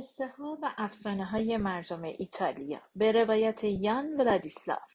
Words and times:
قصه 0.00 0.28
ها 0.28 0.58
و 0.62 0.74
افسانه 0.76 1.24
های 1.24 1.56
مردم 1.56 2.02
ایتالیا 2.02 2.80
به 2.96 3.12
روایت 3.12 3.64
یان 3.64 4.20
ولادیسلاف 4.20 4.94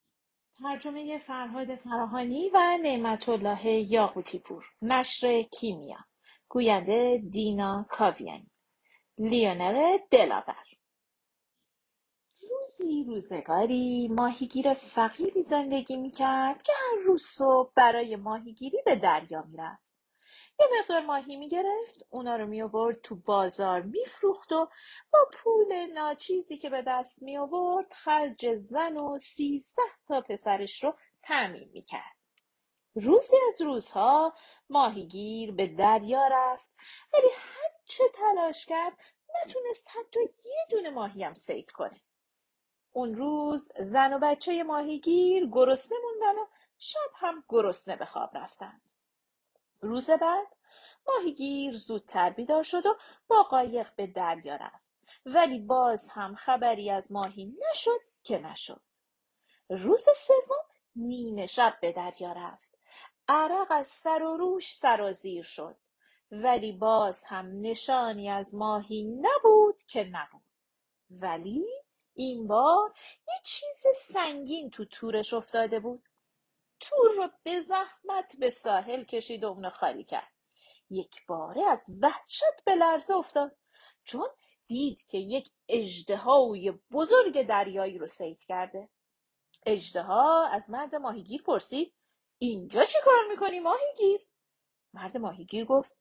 ترجمه 0.62 1.18
فرهاد 1.18 1.74
فراهانی 1.74 2.50
و 2.54 2.78
نعمت 2.82 3.28
الله 3.28 3.66
یاقوتی 3.66 4.38
پور 4.38 4.64
نشر 4.82 5.42
کیمیا. 5.42 5.98
گوینده 6.48 7.22
دینا 7.30 7.86
کاویانی. 7.90 8.50
لیونر 9.18 9.98
دلاور. 10.10 10.66
روزی 12.50 13.04
روزگاری 13.04 14.08
ماهیگیر 14.08 14.74
فقیری 14.74 15.42
زندگی 15.42 15.96
می‌کرد 15.96 16.62
که 16.62 16.72
هر 16.72 17.02
روز 17.04 17.22
صبح 17.26 17.72
برای 17.76 18.16
ماهیگیری 18.16 18.78
به 18.84 18.96
دریا 18.96 19.44
می‌رفت. 19.48 19.82
یه 20.60 20.66
مقدار 20.80 21.00
ماهی 21.00 21.36
می‌گرفت 21.36 22.06
اونا 22.10 22.36
رو 22.36 22.46
میآورد 22.46 23.00
تو 23.00 23.14
بازار 23.14 23.82
میفروخت 23.82 24.52
و 24.52 24.68
با 25.12 25.18
پول 25.32 25.86
ناچیزی 25.92 26.58
که 26.58 26.70
به 26.70 26.82
دست 26.82 27.22
می 27.22 27.38
آورد 27.38 27.92
خرج 27.92 28.54
زن 28.54 28.96
و 28.96 29.18
سیزده 29.18 29.82
تا 30.08 30.20
پسرش 30.20 30.84
رو 30.84 30.94
تأمین 31.22 31.70
می‌کرد. 31.72 32.16
روزی 32.94 33.36
از 33.48 33.62
روزها 33.62 34.34
ماهیگیر 34.70 35.52
به 35.52 35.66
دریا 35.66 36.26
رفت 36.26 36.70
ولی 37.12 37.28
هر 37.36 37.70
چه 37.84 38.04
تلاش 38.14 38.66
کرد 38.66 38.98
نتونست 39.44 39.88
حتی 39.88 40.20
یه 40.20 40.66
دونه 40.70 40.90
ماهی 40.90 41.24
هم 41.24 41.34
سید 41.34 41.70
کنه. 41.70 42.00
اون 42.92 43.14
روز 43.14 43.72
زن 43.78 44.12
و 44.12 44.18
بچه 44.18 44.62
ماهیگیر 44.62 45.48
گرسنه 45.52 45.98
موندن 46.02 46.38
و 46.38 46.46
شب 46.78 47.10
هم 47.14 47.44
گرسنه 47.48 47.96
به 47.96 48.04
خواب 48.04 48.36
رفتن. 48.36 48.80
روز 49.80 50.10
بعد 50.10 50.55
ماهیگیر 51.08 51.76
زودتر 51.76 52.30
بیدار 52.30 52.62
شد 52.62 52.86
و 52.86 52.96
با 53.28 53.42
قایق 53.42 53.94
به 53.96 54.06
دریا 54.06 54.56
رفت. 54.56 54.86
ولی 55.26 55.58
باز 55.58 56.10
هم 56.10 56.34
خبری 56.34 56.90
از 56.90 57.12
ماهی 57.12 57.56
نشد 57.70 58.00
که 58.22 58.38
نشد. 58.38 58.80
روز 59.68 60.04
سوم 60.16 60.64
نیمه 60.96 61.46
شب 61.46 61.78
به 61.80 61.92
دریا 61.92 62.32
رفت. 62.32 62.78
عرق 63.28 63.66
از 63.70 63.86
سر 63.86 64.22
و 64.22 64.36
روش 64.36 64.74
سرازیر 64.74 65.42
شد. 65.42 65.76
ولی 66.30 66.72
باز 66.72 67.24
هم 67.24 67.60
نشانی 67.60 68.30
از 68.30 68.54
ماهی 68.54 69.02
نبود 69.02 69.82
که 69.82 70.04
نبود. 70.04 70.42
ولی 71.10 71.66
این 72.14 72.46
بار 72.46 72.94
یه 73.28 73.34
چیز 73.44 73.86
سنگین 73.94 74.70
تو 74.70 74.84
تورش 74.84 75.34
افتاده 75.34 75.80
بود. 75.80 76.08
تور 76.80 77.10
رو 77.16 77.28
به 77.42 77.60
زحمت 77.60 78.36
به 78.38 78.50
ساحل 78.50 79.04
کشید 79.04 79.44
و 79.44 79.48
اونو 79.48 79.70
خالی 79.70 80.04
کرد. 80.04 80.35
یک 80.90 81.26
باره 81.26 81.62
از 81.66 81.84
وحشت 82.02 82.64
به 82.64 82.74
لرزه 82.74 83.14
افتاد. 83.14 83.56
چون 84.04 84.28
دید 84.66 85.06
که 85.06 85.18
یک 85.18 85.50
اژدهای 85.68 86.72
بزرگ 86.92 87.46
دریایی 87.46 87.98
رو 87.98 88.06
صید 88.06 88.44
کرده. 88.44 88.88
اژدها 89.66 90.46
از 90.46 90.70
مرد 90.70 90.94
ماهیگیر 90.94 91.42
پرسید 91.42 91.94
اینجا 92.38 92.84
چی 92.84 92.98
کار 93.04 93.26
می‌کنی 93.30 93.60
ماهیگیر؟ 93.60 94.26
مرد 94.94 95.16
ماهیگیر 95.16 95.64
گفت 95.64 95.96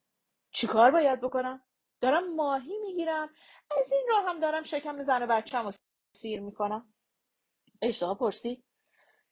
چی 0.52 0.68
کار 0.68 0.92
باید 0.92 1.22
بکنم؟ 1.22 1.64
دارم 2.02 2.36
ماهی 2.36 2.78
می‌گیرم 2.78 3.30
از 3.78 3.92
این 3.92 4.06
راه 4.10 4.24
هم 4.24 4.40
دارم 4.40 4.64
شکم 4.64 5.04
زن 5.04 5.24
و 5.24 5.28
بچم 5.28 5.70
سیر 6.16 6.40
می‌کنم. 6.42 6.94
اژدها 7.82 8.16
پرسید 8.16 8.64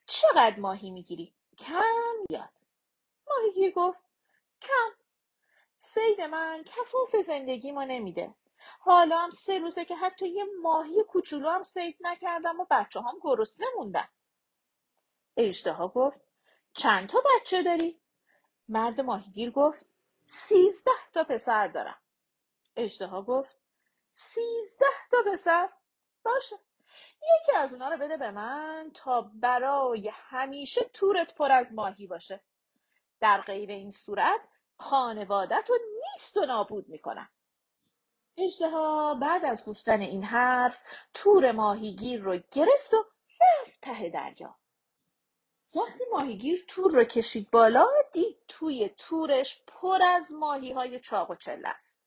چقدر 0.06 0.60
ماهی 0.60 0.90
می‌گیری؟ 0.90 1.34
کم 1.58 2.24
یاد. 2.30 2.52
ماهیگیر 3.28 3.72
گفت 3.72 4.04
کم. 4.62 5.03
سید 5.84 6.20
من 6.20 6.64
کفاف 6.64 7.16
زندگی 7.16 7.72
ما 7.72 7.84
نمیده. 7.84 8.34
حالا 8.80 9.18
هم 9.18 9.30
سه 9.30 9.58
روزه 9.58 9.84
که 9.84 9.96
حتی 9.96 10.28
یه 10.28 10.44
ماهی 10.62 11.04
کوچولو 11.08 11.48
هم 11.50 11.62
سید 11.62 11.96
نکردم 12.00 12.60
و 12.60 12.66
بچه 12.70 13.00
هم 13.00 13.18
گرسنه 13.22 13.66
موندن. 13.76 14.08
اژدها 15.36 15.88
گفت 15.88 16.20
چند 16.72 17.08
تا 17.08 17.18
بچه 17.20 17.62
داری؟ 17.62 18.00
مرد 18.68 19.00
ماهیگیر 19.00 19.50
گفت 19.50 19.86
سیزده 20.26 20.90
تا 21.12 21.24
پسر 21.24 21.68
دارم. 21.68 22.00
اژدها 22.76 23.22
گفت 23.22 23.56
سیزده 24.10 24.86
تا 25.10 25.32
پسر؟ 25.32 25.68
باشه. 26.24 26.56
یکی 27.40 27.56
از 27.56 27.72
اونا 27.72 27.88
رو 27.88 27.98
بده 27.98 28.16
به 28.16 28.30
من 28.30 28.90
تا 28.94 29.30
برای 29.34 30.10
همیشه 30.12 30.84
تورت 30.84 31.34
پر 31.34 31.52
از 31.52 31.72
ماهی 31.72 32.06
باشه. 32.06 32.40
در 33.20 33.40
غیر 33.40 33.70
این 33.70 33.90
صورت 33.90 34.40
خانوادت 34.78 35.64
رو 35.68 35.78
نیست 36.12 36.36
و 36.36 36.46
نابود 36.46 36.88
می‌کنم 36.88 37.28
اژدها 38.36 39.14
بعد 39.14 39.44
از 39.44 39.64
گفتن 39.64 40.00
این 40.00 40.24
حرف 40.24 40.82
تور 41.14 41.52
ماهیگیر 41.52 42.22
رو 42.22 42.38
گرفت 42.52 42.94
و 42.94 43.04
رفت 43.40 43.80
ته 43.80 44.08
دریا. 44.08 44.56
وقتی 45.74 46.04
ماهیگیر 46.12 46.64
تور 46.68 46.92
رو 46.92 47.04
کشید 47.04 47.50
بالا 47.50 47.86
دید 48.12 48.38
توی 48.48 48.88
تورش 48.88 49.62
پر 49.66 50.02
از 50.02 50.32
ماهی 50.32 50.72
های 50.72 51.00
چاق 51.00 51.30
و 51.30 51.34
چله 51.34 51.68
است. 51.68 52.00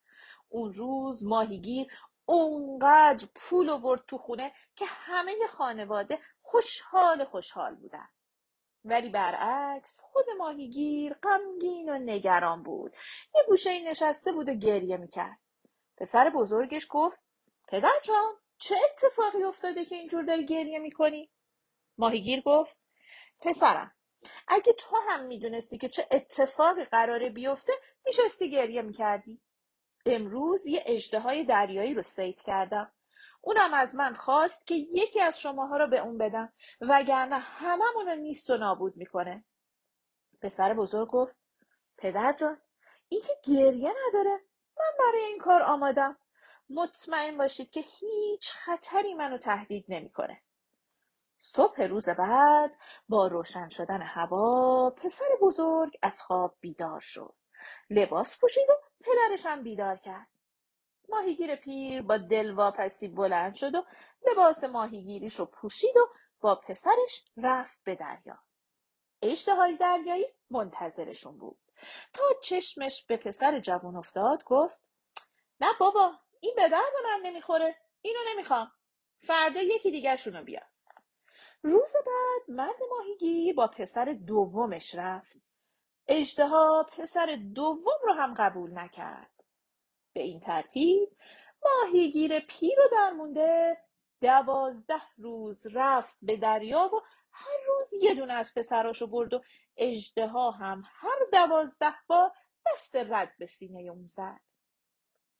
اون 0.50 0.74
روز 0.74 1.24
ماهیگیر 1.24 1.88
اونقدر 2.26 3.28
پول 3.36 3.70
آورد 3.70 4.04
تو 4.08 4.18
خونه 4.18 4.54
که 4.76 4.86
همه 4.88 5.48
خانواده 5.50 6.20
خوشحال 6.42 7.26
خوشحال 7.26 7.76
بودن. 7.76 8.10
ولی 8.90 9.10
برعکس 9.10 10.00
خود 10.04 10.26
ماهیگیر 10.38 11.14
غمگین 11.14 11.90
و 11.90 11.98
نگران 11.98 12.64
بود. 12.64 12.96
یه 13.36 13.42
گوشه 13.48 13.90
نشسته 13.90 14.32
بود 14.32 14.50
و 14.50 14.54
گریه 14.54 14.98
می‌کرد. 14.98 15.40
پسر 15.98 16.30
بزرگش 16.30 16.88
گفت 16.90 17.24
پدر 17.68 18.00
جان 18.04 18.34
چه 18.58 18.76
اتفاقی 18.84 19.44
افتاده 19.44 19.86
که 19.86 19.96
اینجور 19.96 20.24
داری 20.24 20.46
گریه 20.46 20.80
می‌کنی؟ 20.80 21.30
ماهیگیر 21.98 22.42
گفت 22.42 22.78
پسرم 23.40 23.92
اگه 24.48 24.74
تو 24.74 24.98
هم 25.10 25.26
می‌دونستی 25.26 25.78
که 25.78 25.90
چه 25.90 26.08
اتفاقی 26.12 26.84
قراره 26.84 27.30
بیفته 27.30 27.74
میشستی 28.06 28.52
گریه 28.52 28.82
می‌کردی. 28.82 29.42
امروز 30.06 30.68
یه 30.68 30.84
اژدهای 30.86 31.44
دریایی 31.44 31.94
رو 31.94 32.02
سید 32.02 32.42
کردم. 32.42 32.92
اونم 33.42 33.74
از 33.74 33.96
من 33.96 34.16
خواست 34.16 34.68
که 34.68 34.76
یکی 34.76 35.22
از 35.22 35.42
شماها 35.42 35.78
رو 35.78 35.88
به 35.88 36.00
اون 36.00 36.18
بدم 36.18 36.54
وگرنه 36.82 37.38
هممون 37.38 38.06
رو 38.06 38.16
نیست 38.16 38.50
و 38.50 38.58
نابود 38.58 38.98
می‌کنه. 38.98 39.44
پسر 40.42 40.74
بزرگ 40.74 41.10
گفت 41.10 41.36
پدر 41.98 42.34
جان 42.34 42.62
این 43.10 43.22
که 43.22 43.34
گریه 43.44 43.94
نداره. 44.08 44.42
من 44.78 44.92
برای 45.00 45.26
این 45.26 45.40
کار 45.40 45.62
آمادم. 45.62 46.18
مطمئن 46.70 47.38
باشید 47.38 47.70
که 47.70 47.80
هیچ 47.80 48.52
خطری 48.52 49.14
منو 49.14 49.38
تهدید 49.38 49.86
نمی‌کنه. 49.90 50.42
صبح 51.38 51.82
روز 51.82 52.10
بعد 52.10 52.72
با 53.10 53.28
روشن 53.28 53.70
شدن 53.70 54.02
هوا 54.02 54.90
پسر 54.90 55.26
بزرگ 55.42 55.98
از 56.02 56.22
خواب 56.22 56.58
بیدار 56.60 57.00
شد. 57.00 57.34
لباس 57.90 58.40
پوشید 58.40 58.70
و 58.70 58.74
پدرش 59.02 59.46
هم 59.46 59.64
بیدار 59.64 59.96
کرد. 59.96 60.28
ماهیگیر 61.10 61.56
پیر 61.56 62.02
با 62.02 62.18
دلواپسی 62.18 63.08
بلند 63.08 63.56
شد 63.56 63.76
و 63.76 63.84
لباس 64.28 64.64
ماهیگیریش 64.64 65.36
رو 65.36 65.46
پوشید 65.46 65.98
و 65.98 66.08
با 66.42 66.56
پسرش 66.56 67.26
رفت 67.38 67.84
به 67.84 67.96
دریا. 67.96 68.40
اشتهای 69.22 69.78
دریایی 69.78 70.26
منتظرشون 70.50 71.38
بود. 71.38 71.58
تا 72.14 72.24
چشمش 72.44 73.06
به 73.06 73.18
پسر 73.18 73.60
جوان 73.60 73.96
افتاد 73.96 74.44
گفت 74.44 74.80
نه 75.62 75.68
بابا 75.80 76.12
این 76.40 76.54
به 76.56 76.70
درد 76.70 76.94
من 77.04 77.20
نمی‌خوره. 77.24 77.76
اینو 78.02 78.20
نمی‌خوام. 78.34 78.72
فردا 79.28 79.62
یکی 79.62 79.92
دیگرشون 79.92 80.34
رو 80.34 80.44
بیار. 80.44 80.68
روز 81.64 81.94
بعد 81.94 82.58
مرد 82.58 82.80
ماهیگیر 82.90 83.56
با 83.56 83.68
پسر 83.68 84.06
دومش 84.28 84.96
رفت. 84.96 85.38
اژدها 86.08 86.90
پسر 86.98 87.38
دوم 87.56 88.00
رو 88.04 88.14
هم 88.14 88.34
قبول 88.34 88.78
نکرد. 88.78 89.37
به 90.18 90.24
این 90.24 90.40
ترتیب 90.40 91.10
ماهیگیر 91.66 92.40
پیر 92.40 92.80
و 92.80 92.84
درمونده 92.92 93.78
دوازده 94.22 95.02
روز 95.18 95.68
رفت 95.74 96.18
به 96.22 96.38
دریا 96.38 96.90
و 96.94 97.02
هر 97.32 97.58
روز 97.68 98.04
یه 98.04 98.14
دونه 98.14 98.34
از 98.34 98.54
پسراشو 98.54 99.08
برد 99.08 99.34
و 99.34 99.42
اژدها 99.78 100.52
هم 100.52 100.84
هر 100.86 101.20
دوازده 101.32 101.96
بار 102.08 102.32
دست 102.66 102.96
رد 102.96 103.34
به 103.40 103.46
سینه 103.46 103.82
اون 103.82 104.06
زد. 104.06 104.40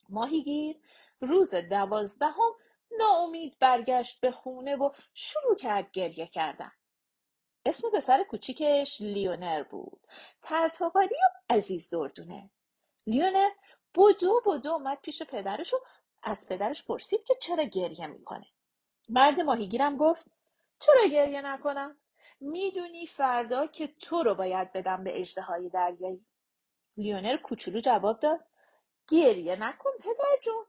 ماهیگیر 0.08 0.76
روز 1.20 1.54
دوازدهم 1.54 2.52
ناامید 2.98 3.58
برگشت 3.60 4.20
به 4.20 4.30
خونه 4.30 4.76
و 4.76 4.90
شروع 5.14 5.56
کرد 5.56 5.90
گریه 5.92 6.26
کردن. 6.26 6.72
اسم 7.66 7.90
پسر 7.90 8.24
کوچیکش 8.24 9.00
لیونر 9.00 9.62
بود. 9.62 10.06
ترتاقاری 10.42 11.14
و 11.14 11.54
عزیز 11.54 11.90
دردونه. 11.90 12.50
لیونر 13.06 13.50
بدو 13.94 14.40
بدو 14.46 14.72
اومد 14.72 14.98
پیش 15.02 15.22
پدرش 15.22 15.74
و 15.74 15.76
از 16.22 16.48
پدرش 16.48 16.84
پرسید 16.84 17.24
که 17.24 17.34
چرا 17.40 17.64
گریه 17.64 18.06
می‌کنه. 18.06 18.46
مرد 19.08 19.40
ماهیگیرم 19.40 19.96
گفت 19.96 20.26
چرا 20.80 21.06
گریه 21.06 21.42
نکنم؟ 21.42 21.96
می‌دونی 22.40 23.06
فردا 23.06 23.66
که 23.66 23.86
تو 23.86 24.22
رو 24.22 24.34
باید 24.34 24.72
بدم 24.72 25.04
به 25.04 25.20
اژدهای 25.20 25.68
دریایی. 25.68 26.26
لیونر 26.96 27.36
کوچولو 27.36 27.80
جواب 27.80 28.20
داد 28.20 28.44
گریه 29.08 29.56
نکن 29.56 29.90
پدر 30.00 30.38
جون. 30.42 30.64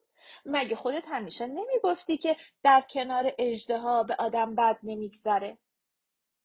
مگه 0.45 0.75
خودت 0.75 1.03
همیشه 1.07 1.47
نمی‌گفتی 1.47 2.17
که 2.17 2.37
در 2.63 2.81
کنار 2.81 3.33
اژدها 3.37 4.03
به 4.03 4.15
آدم 4.15 4.55
بد 4.55 4.79
نمیگذره؟ 4.83 5.57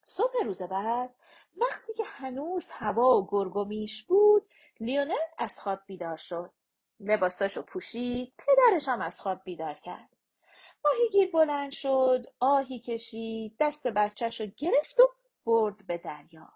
صبح 0.05 0.45
روز 0.45 0.63
بعد 0.63 1.15
وقتی 1.57 1.95
که 1.95 2.05
هنوز 2.05 2.71
هوا 2.71 3.19
و 3.19 3.27
گرگ 3.31 3.57
و 3.57 3.65
میش 3.65 4.03
بود 4.03 4.51
لیونل 4.81 5.15
از 5.39 5.61
خواب 5.61 5.81
بیدار 5.87 6.17
شد. 6.17 6.51
لباساشو 7.01 7.63
پوشید 7.63 8.33
پدرش 8.39 8.89
هم 8.89 9.01
از 9.01 9.21
خواب 9.21 9.41
بیدار 9.45 9.75
کرد. 9.75 10.09
ماهیگیر 10.85 11.31
بلند 11.31 11.73
شد 11.73 12.27
آهی 12.41 12.81
کشید 12.81 13.57
دست 13.61 13.87
بچهش 13.87 14.41
رو 14.41 14.47
گرفت 14.57 15.01
و 15.01 15.09
برد 15.45 15.87
به 15.87 15.99
دریا. 15.99 16.53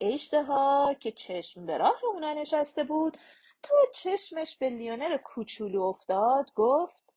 اژدها 0.00 0.94
که 1.00 1.12
چشم 1.12 1.66
به 1.66 1.78
راه 1.78 2.04
اونا 2.04 2.32
نشسته 2.32 2.84
بود 2.84 3.16
تا 3.62 3.74
چشمش 3.94 4.56
به 4.56 4.70
لیونر 4.70 5.16
کوچولو 5.16 5.82
افتاد 5.82 6.52
گفت 6.54 7.12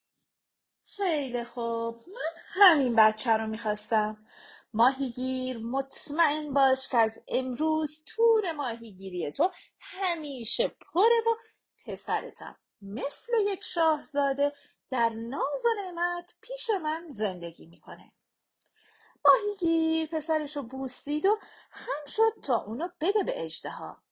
خیلی 0.85 1.43
خوب 1.43 1.95
من 1.95 2.41
همین 2.53 2.95
بچه 2.95 3.31
رو 3.31 3.47
می‌خواستم. 3.47 4.25
ماهیگیر 4.73 5.57
مطمئن 5.57 6.53
باش 6.53 6.89
که 6.89 6.97
از 6.97 7.21
امروز 7.27 8.03
تور 8.05 8.51
ماهیگیری 8.51 9.31
تو 9.31 9.51
همیشه 9.79 10.67
پره 10.67 11.21
و 11.27 11.35
پسرتم. 11.85 12.59
مثل 12.81 13.33
یک 13.39 13.63
شاهزاده 13.63 14.53
در 14.89 15.09
ناز 15.09 15.65
و 15.65 15.81
نعمت 15.81 16.33
پیش 16.41 16.69
من 16.69 17.07
زندگی 17.09 17.65
می‌کنه. 17.65 18.11
ماهیگیر 19.25 20.07
پسرش 20.07 20.57
رو 20.57 20.63
بوسید 20.63 21.25
و 21.25 21.39
خم 21.69 22.05
شد 22.07 22.41
تا 22.43 22.63
اونو 22.63 22.89
بده 23.01 23.23
به 23.23 23.45
اژدها. 23.45 24.03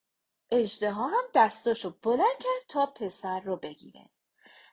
اژدها 0.52 1.08
هم 1.08 1.24
دستاشو 1.34 1.90
بلند 2.04 2.38
کرد 2.40 2.68
تا 2.68 2.86
پسر 2.86 3.40
رو 3.40 3.58
بگیره. 3.58 4.10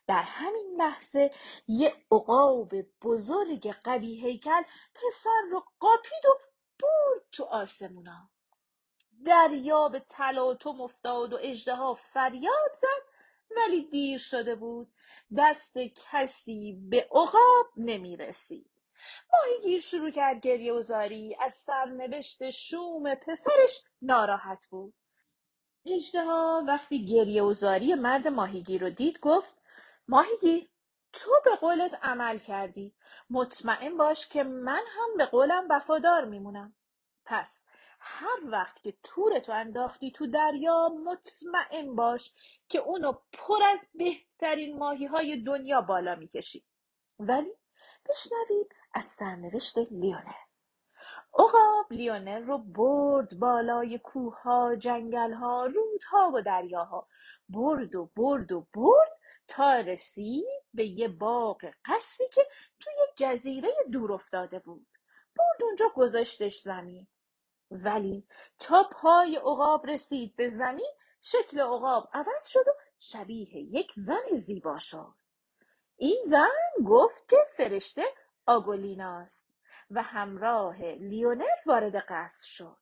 در 0.07 0.23
همین 0.23 0.75
لحظه 0.79 1.31
یه 1.69 1.95
عقاب 2.13 2.73
بزرگ 3.03 3.73
قوی 3.85 4.21
هیکل 4.21 4.63
پسر 4.95 5.41
رو 5.51 5.65
قاپید 5.81 6.27
و 6.27 6.39
برد 6.81 7.27
تو 7.33 7.45
آسمونا. 7.45 8.31
دریا 9.27 9.89
به 9.89 10.03
تلاطم 10.09 10.81
افتاد 10.81 11.33
و 11.33 11.39
اژدها 11.43 11.95
فریاد 11.95 12.73
زد 12.81 13.09
ولی 13.57 13.83
دیر 13.83 14.19
شده 14.19 14.55
بود. 14.55 14.89
دست 15.39 15.79
کسی 15.79 16.79
به 16.91 17.09
عقاب 17.11 17.67
نمی‌رسید. 17.77 18.71
ماهیگیر 19.33 19.81
شروع 19.81 20.11
کرد 20.11 20.41
گریه 20.41 20.73
و 20.73 20.83
زاری. 20.83 21.37
از 21.41 21.55
سرنوشت 21.55 22.51
شوم 22.51 23.15
پسرش 23.15 23.85
ناراحت 24.03 24.67
بود. 24.71 24.95
اژدها 25.87 26.65
وقتی 26.67 27.07
گریه 27.07 27.43
و 27.43 27.53
زاری 27.53 27.95
مرد 27.95 28.29
ماهیگیر 28.29 28.81
رو 28.81 28.91
دید 28.91 29.21
گفت 29.21 29.55
ماهیگیر 30.09 30.69
تو 31.13 31.31
به 31.45 31.57
قولت 31.57 31.99
عمل 32.03 32.39
کردی. 32.39 32.95
مطمئن 33.31 33.97
باش 33.97 34.29
که 34.29 34.43
من 34.43 34.83
هم 34.89 35.17
به 35.17 35.27
قولم 35.27 35.67
وفادار 35.71 36.25
میمونم. 36.25 36.75
پس 37.25 37.68
هر 38.11 38.39
وقت 38.45 38.83
که 38.83 38.95
تورتو 39.03 39.53
انداختی 39.53 40.11
تو 40.11 40.27
دریا 40.27 40.89
مطمئن 40.89 41.95
باش 41.95 42.35
که 42.69 42.79
اونو 42.79 43.13
پر 43.33 43.63
از 43.63 43.87
بهترین 43.95 44.79
ماهی 44.79 45.07
های 45.07 45.43
دنیا 45.43 45.81
بالا 45.81 46.15
می‌کشی. 46.15 46.65
ولی 47.19 47.55
بشنوید 48.09 48.75
از 48.95 49.05
سرنوشت 49.05 49.79
لیونر 49.79 50.49
عقاب 51.35 51.87
لیونر 51.91 52.39
رو 52.39 52.59
برد 52.59 53.39
بالای 53.39 53.99
کوهها 53.99 54.77
جنگلها 54.77 55.67
رودها 55.67 56.33
و 56.35 56.43
دریاها. 56.43 57.09
برد 57.49 57.95
و 57.95 58.11
برد 58.17 58.53
و 58.53 58.67
برد 58.75 59.13
تا 59.49 59.81
رسید 59.81 60.65
به 60.75 60.87
یه 60.87 61.09
باغ 61.09 61.71
قصری 61.85 62.29
که 62.29 62.43
توی 62.81 62.95
جزیره 63.17 63.69
دور 63.93 64.13
افتاده 64.13 64.59
بود. 64.59 64.87
برد 65.37 65.63
اونجا 65.63 65.89
گذاشتش 65.95 66.61
زمین. 66.61 67.07
ولی 67.71 68.27
تا 68.59 68.83
پای 68.93 69.37
عقاب 69.37 69.87
رسید 69.87 70.37
به 70.37 70.49
زمین 70.49 70.93
شکل 71.21 71.61
عقاب 71.61 72.09
عوض 72.13 72.47
شد 72.47 72.69
و 72.69 72.73
شبیه 72.99 73.57
یک 73.57 73.93
زن 73.93 74.33
زیبا 74.33 74.79
شد. 74.79 75.15
این 75.97 76.23
زن 76.27 76.85
گفت 76.87 77.29
که 77.29 77.37
فرشته 77.57 78.05
آگولیناست 78.47 79.49
و 79.91 80.03
همراه 80.03 80.83
لیونر 80.83 81.57
وارد 81.67 81.97
قصر 81.97 82.47
شد. 82.49 82.77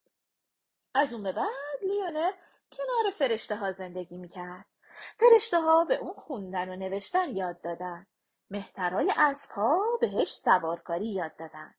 از 0.95 1.13
اون 1.13 1.23
به 1.23 1.33
بعد 1.33 1.83
لیونر 1.83 2.33
کنار 2.73 3.11
فرشته 3.13 3.57
ها 3.57 3.73
زندگی 3.73 4.17
می‌کرد. 4.17 4.67
فرشته 5.17 5.61
ها 5.61 5.85
به 5.85 5.97
اون 5.97 6.15
خوندن 6.15 6.69
و 6.69 6.77
نوشتن 6.77 7.37
یاد 7.37 7.61
دادن. 7.61 8.07
مهترای 8.51 9.13
اسب 9.17 9.51
ها 9.51 9.99
بهش 10.01 10.33
سوارکاری 10.33 11.09
یاد 11.09 11.37
دادن. 11.37 11.75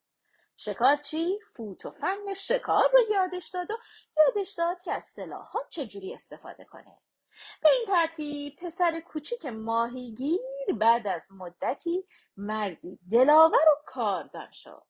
شکارچی 0.57 1.39
فوت 1.53 1.85
و 1.85 1.91
فن 1.91 2.33
شکار 2.33 2.89
رو 2.93 2.99
یادش 3.11 3.47
داد 3.47 3.71
و 3.71 3.75
یادش 4.17 4.53
داد 4.53 4.81
که 4.81 4.93
از 4.93 5.05
سلاحات 5.05 5.69
چجوری 5.69 6.13
استفاده 6.13 6.65
کنه. 6.65 6.97
به 7.63 7.69
این 7.69 7.85
ترتیب 7.87 8.55
پسر 8.55 8.99
کوچیک 8.99 9.45
ماهیگیر 9.45 10.39
بعد 10.79 11.07
از 11.07 11.27
مدتی 11.31 12.05
مردی 12.37 12.99
دلاور 13.11 13.69
و 13.69 13.81
کاردان 13.85 14.51
شد. 14.51 14.83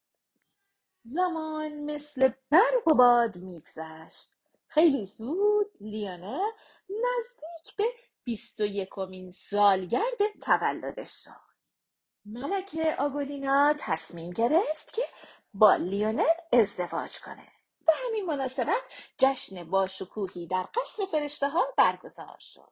زمان 1.03 1.71
مثل 1.71 2.31
برق 2.49 2.87
و 2.87 2.93
باد 2.93 3.35
میگذشت. 3.35 4.31
خیلی 4.67 5.05
زود 5.05 5.71
لیونر 5.81 6.51
نزدیک 6.89 7.75
به 7.77 7.85
بیست 8.23 8.61
و 8.61 8.65
یکمین 8.65 9.31
سالگرد 9.31 10.39
تولدش 10.41 11.11
شد. 11.23 11.47
ملکه 12.25 12.95
آگولینا 12.99 13.75
تصمیم 13.79 14.31
گرفت 14.31 14.93
که 14.93 15.01
با 15.59 15.75
لیونر 15.75 16.35
ازدواج 16.53 17.19
کنه. 17.19 17.47
به 17.85 17.93
همین 18.05 18.25
مناسبت 18.25 18.81
جشن 19.17 19.63
باشکوهی 19.63 20.47
در 20.47 20.67
قصر 20.75 21.05
فرشته 21.05 21.49
ها 21.49 21.67
برگزار 21.77 22.37
شد. 22.39 22.71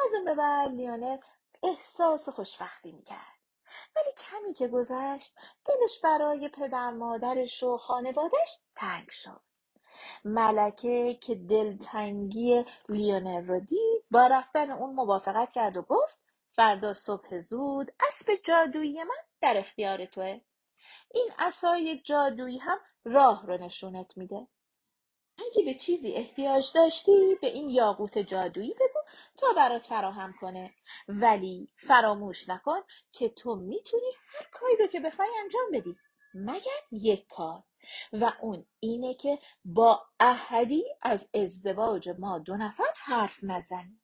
از 0.00 0.14
اون 0.14 0.24
به 0.24 0.34
بعد 0.34 0.70
لیونر 0.70 1.18
احساس 1.62 2.28
خوشبختی 2.28 2.92
می‌کرد. 2.92 3.36
ولی 3.96 4.12
کمی 4.16 4.54
که 4.54 4.68
گذشت 4.68 5.34
دلش 5.64 6.00
برای 6.02 6.48
پدر 6.48 6.90
مادرش 6.90 7.62
و 7.62 7.76
خانوادش 7.76 8.58
تنگ 8.76 9.10
شد. 9.10 9.40
ملکه 10.24 11.14
که 11.14 11.34
دلتنگی 11.34 12.64
لیونر 12.88 13.40
رو 13.40 13.60
دید 13.60 14.04
با 14.10 14.26
رفتن 14.26 14.70
اون 14.70 14.94
موافقت 14.94 15.52
کرد 15.52 15.76
و 15.76 15.82
گفت 15.82 16.22
فردا 16.50 16.92
صبح 16.92 17.38
زود 17.38 17.92
اسب 18.08 18.34
جادویی 18.44 19.02
من 19.02 19.16
در 19.40 19.58
اختیار 19.58 20.04
توه. 20.06 20.40
این 21.14 21.28
عصای 21.38 22.00
جادویی 22.00 22.58
هم 22.58 22.78
راه 23.04 23.46
رو 23.46 23.58
نشونت 23.64 24.16
میده. 24.16 24.46
اگه 25.38 25.64
به 25.64 25.74
چیزی 25.74 26.12
احتیاج 26.12 26.72
داشتی 26.74 27.38
به 27.40 27.46
این 27.46 27.70
یاقوت 27.70 28.18
جادویی 28.18 28.74
بگو 28.74 29.00
تا 29.36 29.46
برات 29.56 29.82
فراهم 29.82 30.34
کنه. 30.40 30.74
ولی 31.08 31.68
فراموش 31.76 32.48
نکن 32.48 32.80
که 33.12 33.28
تو 33.28 33.54
می‌تونی 33.54 34.12
هر 34.28 34.46
کاری 34.52 34.76
رو 34.76 34.86
که 34.86 35.00
بخوای 35.00 35.28
انجام 35.42 35.70
بدی 35.72 35.96
مگر 36.34 36.80
یک 36.92 37.26
کار. 37.26 37.62
و 38.12 38.32
اون 38.40 38.66
اینه 38.80 39.14
که 39.14 39.38
با 39.64 40.02
احدی 40.20 40.84
از 41.02 41.28
ازدواج 41.34 42.08
ما 42.18 42.38
دو 42.38 42.56
نفر 42.56 42.92
حرف 42.96 43.44
نزنی 43.44 44.00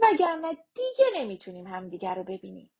وگرنه 0.00 0.52
دیگه 0.74 1.10
نمی‌تونیم 1.14 1.66
همدیگر 1.66 2.14
رو 2.14 2.24
ببینیم. 2.24 2.70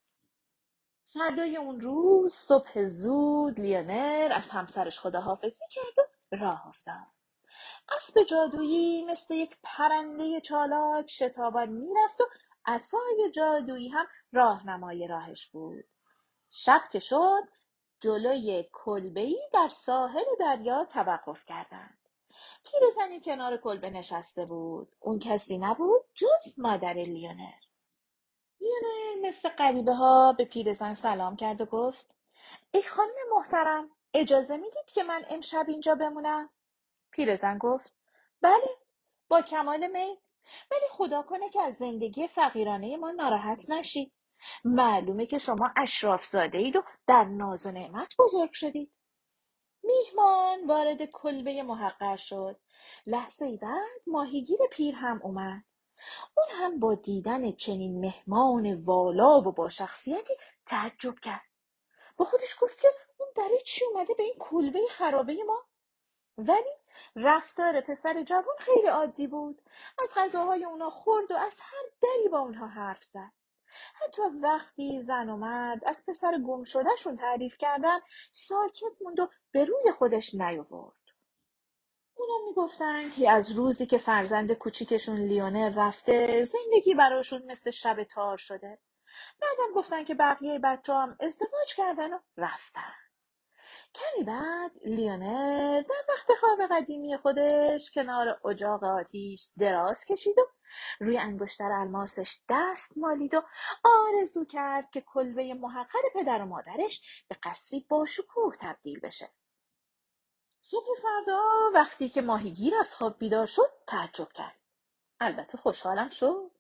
فردای 1.07 1.57
اون 1.57 1.81
روز 1.81 2.35
صبح 2.35 2.87
زود 2.87 3.61
لیونر 3.61 4.33
از 4.35 4.51
همسرش 4.51 5.01
خداحافظی 5.01 5.65
کرد 5.71 6.09
و 6.33 6.37
راه 6.37 6.69
افتاد. 6.69 7.07
اسب 7.97 8.23
جادویی 8.23 9.05
مثل 9.05 9.35
یک 9.35 9.59
پرنده 9.63 10.41
چالاک 10.41 11.11
شتابان 11.11 11.69
می‌رفت 11.69 12.21
و 12.21 12.25
عصای 12.67 13.31
جادویی 13.35 13.89
هم 13.89 14.07
راهنمای 14.33 15.07
راهش 15.07 15.47
بود. 15.47 15.85
شب 16.51 16.81
که 16.93 16.99
شد 16.99 17.43
جلوی 18.01 18.69
کلبهای 18.73 19.49
در 19.53 19.69
ساحل 19.69 20.25
دریا 20.41 20.85
توقف 20.85 21.45
کردند. 21.45 21.99
پیرزنی 22.65 23.21
کنار 23.21 23.57
کلبه 23.57 23.91
نشسته 23.91 24.45
بود. 24.45 24.97
اون 25.01 25.19
کسی 25.19 25.59
نبود 25.59 26.03
جز 26.15 26.59
مادر 26.59 26.93
لیونر. 26.93 27.66
لیونر 28.61 29.29
مثل 29.29 29.49
غریبه 29.49 29.95
ها 29.95 30.33
به 30.33 30.45
پیرزن 30.45 30.95
سلام 30.95 31.37
کرد 31.37 31.61
و 31.61 31.67
گفت 31.67 32.15
ای 32.71 32.83
خانم 32.83 33.15
محترم 33.37 33.91
اجازه 34.15 34.57
می‌دید 34.57 34.87
که 34.87 35.03
من 35.03 35.25
امشب 35.31 35.65
اینجا 35.69 35.95
بمونم؟ 35.95 36.51
پیرزن 37.11 37.59
گفت 37.59 37.95
بله 38.41 38.69
با 39.29 39.43
کمال 39.43 39.87
میل. 39.87 40.17
ولی 40.71 40.87
خدا 40.91 41.23
کنه 41.23 41.51
که 41.51 41.63
از 41.63 41.75
زندگی 41.75 42.29
فقیرانه 42.29 42.97
ما 42.97 43.11
ناراحت 43.11 43.71
نشید 43.71 44.13
معلومه 44.65 45.27
که 45.27 45.39
شما 45.39 45.73
اشراف 45.77 46.27
زاده 46.27 46.59
اید 46.59 46.77
و 46.77 46.83
در 47.07 47.25
ناز 47.25 47.67
و 47.67 47.71
نعمت 47.71 48.15
بزرگ 48.19 48.53
شدید. 48.53 48.93
میهمان 49.83 50.67
وارد 50.67 51.05
کلبه 51.05 51.63
محقر 51.63 52.17
شد. 52.17 52.61
لحظه 53.07 53.57
بعد 53.57 54.03
ماهیگیر 54.07 54.59
پیر 54.71 54.95
هم 54.95 55.21
اومد. 55.23 55.65
اون 56.37 56.47
هم 56.51 56.81
با 56.81 56.95
دیدن 56.95 57.53
چنین 57.53 58.01
مهمان 58.01 58.75
والا 58.75 59.41
و 59.41 59.53
با 59.53 59.69
شخصیتی 59.69 60.35
تعجب 60.67 61.19
کرد. 61.19 61.43
با 62.17 62.25
خودش 62.25 62.57
گفت 62.61 62.81
که 62.81 62.89
اون 63.19 63.29
برای 63.37 63.63
چی 63.67 63.85
اومده 63.85 64.15
به 64.15 64.23
این 64.23 64.37
کلبه 64.39 64.81
خرابه 64.91 65.37
ما؟ 65.47 65.65
ولی 66.39 66.73
رفتار 67.17 67.81
پسر 67.81 68.23
جوان 68.23 68.57
خیلی 68.59 68.87
عادی 68.87 69.27
بود. 69.27 69.63
از 69.99 70.13
غذاهای 70.17 70.65
اونا 70.65 70.91
خورد 70.91 71.31
و 71.31 71.35
از 71.35 71.61
هر 71.63 71.85
دری 72.03 72.29
با 72.29 72.39
اونها 72.39 72.67
حرف 72.67 73.05
زد. 73.05 73.33
حتی 73.95 74.23
وقتی 74.43 75.01
زن 75.01 75.29
و 75.29 75.37
مرد 75.37 75.85
از 75.87 76.03
پسر 76.07 76.39
گم 76.39 76.65
شدهشون 76.65 77.17
تعریف 77.17 77.57
کردن 77.59 77.99
ساکت 78.33 78.93
موند 79.01 79.21
و 79.21 79.29
به 79.53 79.65
روی 79.65 79.93
خودش 79.99 80.35
نیاورد. 80.35 80.96
اونا 82.17 82.47
می‌گفتن 82.47 83.11
که 83.11 83.31
از 83.31 83.53
روزی 83.53 83.87
که 83.87 83.99
فرزند 83.99 84.53
کوچیکشون 84.53 85.17
لیونر 85.17 85.73
رفته 85.77 86.45
زندگی 86.45 86.95
براشون 86.95 87.43
مثل 87.47 87.71
شب 87.71 88.05
تار 88.05 88.37
شده. 88.37 88.79
بعدم 89.41 89.73
گفتن 89.75 90.05
که 90.05 90.15
بقیه 90.15 90.59
بچه 90.59 90.95
هم 90.95 91.17
ازدواج 91.21 91.75
کردن 91.77 92.13
و 92.13 92.19
رفتن. 92.37 92.93
کمی 93.95 94.25
بعد 94.25 94.73
لیونر 94.85 95.81
در 95.83 96.05
وقت 96.09 96.35
خواب 96.41 96.59
قدیمی 96.71 97.17
خودش 97.17 97.91
کنار 97.91 98.41
اجاق 98.45 98.85
آتیش 98.85 99.49
دراز 99.59 100.05
کشید 100.05 100.39
و 100.39 100.47
روی 101.01 101.19
انگشتر 101.19 101.73
الماسش 101.73 102.41
دست 102.49 102.99
مالید 102.99 103.35
و 103.35 103.43
آرزو 103.85 104.45
کرد 104.45 104.91
که 104.91 105.01
کلبه 105.01 105.55
محقر 105.55 106.03
پدر 106.15 106.43
و 106.43 106.47
مادرش 106.47 107.25
به 107.29 107.37
قصری 107.43 107.87
باشکوه 107.89 108.57
تبدیل 108.61 109.01
بشه. 109.01 109.29
صبح 110.71 110.87
فردا 111.03 111.41
وقتی 111.75 112.09
که 112.09 112.23
ماهیگیر 112.23 112.75
از 112.77 112.95
خواب 112.95 113.19
بیدار 113.19 113.47
شد 113.47 113.73
تعجب 113.87 114.33
کرد. 114.33 114.61
البته 115.21 115.59
خوشحالم 115.59 116.09
شد. 116.09 116.51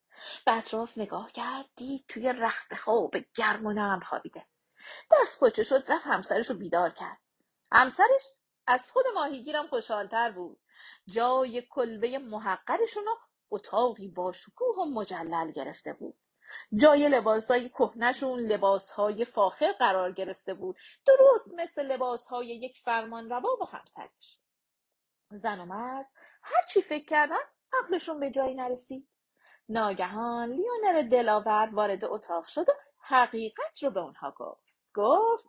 به 0.46 0.52
اطراف 0.52 0.98
نگاه 0.98 1.32
کرد 1.32 1.66
دید 1.76 2.04
توی 2.08 2.32
رخت 2.32 2.74
خواب 2.74 3.14
گرم 3.34 3.66
و 3.66 3.72
نرم 3.72 4.00
خوابیده. 4.00 4.46
دست 5.12 5.40
پاچه 5.40 5.62
شد 5.62 5.84
رفت 5.88 6.06
همسرش 6.06 6.50
رو 6.50 6.56
بیدار 6.56 6.90
کرد. 6.90 7.18
همسرش 7.72 8.32
از 8.66 8.92
خود 8.92 9.04
ماهیگیرم 9.14 9.66
خوشحالتر 9.66 10.30
بود. 10.30 10.60
جای 11.06 11.62
کلبه 11.70 12.18
محقرشون 12.18 13.04
رو 13.04 13.18
اتاقی 13.50 14.08
با 14.08 14.32
شکوه 14.32 14.76
و 14.76 14.84
مجلل 14.84 15.52
گرفته 15.52 15.92
بود. 15.92 16.18
جای 16.76 17.08
لباسهای 17.08 17.68
کهنشون 17.68 18.40
لباسهای 18.40 19.24
فاخر 19.24 19.72
قرار 19.72 20.12
گرفته 20.12 20.54
بود. 20.54 20.76
درست 21.06 21.54
مثل 21.54 21.86
لباسهای 21.86 22.46
یک 22.46 22.78
فرمانروا 22.84 23.56
و 23.60 23.64
همسرش. 23.64 24.38
زن 25.30 25.60
و 25.60 25.64
مرد 25.64 26.06
هر 26.42 26.62
چی 26.68 26.82
فکر 26.82 27.04
کردن 27.04 27.36
عقلشون 27.82 28.20
به 28.20 28.30
جایی 28.30 28.54
نرسید. 28.54 29.08
ناگهان 29.68 30.50
لیونر 30.50 31.02
دلاور 31.02 31.70
وارد 31.72 32.04
اتاق 32.04 32.46
شد 32.46 32.68
و 32.68 32.72
حقیقت 33.00 33.82
رو 33.82 33.90
به 33.90 34.00
اونها 34.00 34.30
گفت. 34.30 34.66
گفت 34.94 35.44